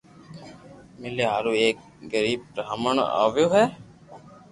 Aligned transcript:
مليا 1.01 1.27
ھارو 1.33 1.51
ايڪ 1.61 1.77
غريب 2.13 2.39
براھمڻ 2.53 2.95
آويو 3.23 3.47
ھي 3.55 3.65